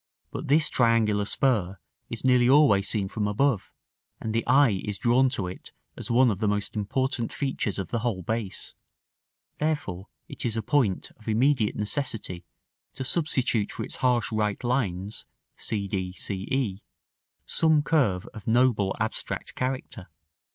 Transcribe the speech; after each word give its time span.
But 0.31 0.47
this 0.47 0.67
triangular 0.67 1.25
spur 1.25 1.77
is 2.09 2.25
nearly 2.25 2.49
always 2.49 2.89
seen 2.89 3.07
from 3.07 3.27
above, 3.27 3.71
and 4.19 4.33
the 4.33 4.43
eye 4.47 4.81
is 4.83 4.97
drawn 4.97 5.29
to 5.29 5.45
it 5.45 5.73
as 5.95 6.09
one 6.09 6.31
of 6.31 6.39
the 6.39 6.47
most 6.47 6.75
important 6.75 7.31
features 7.31 7.77
of 7.77 7.89
the 7.89 7.99
whole 7.99 8.23
base; 8.23 8.73
therefore 9.59 10.07
it 10.27 10.43
is 10.43 10.57
a 10.57 10.63
point 10.63 11.11
of 11.17 11.27
immediate 11.27 11.75
necessity 11.75 12.43
to 12.95 13.03
substitute 13.03 13.71
for 13.71 13.83
its 13.83 13.97
harsh 13.97 14.31
right 14.31 14.63
lines 14.63 15.27
(c 15.55 15.87
d, 15.87 16.13
c 16.13 16.47
e) 16.49 16.81
some 17.45 17.83
curve 17.83 18.25
of 18.33 18.47
noble 18.47 18.95
abstract 18.99 19.53
character. 19.53 20.07